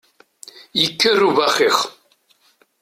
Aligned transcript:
Yekker 0.79 1.19
ubaxix! 1.29 1.77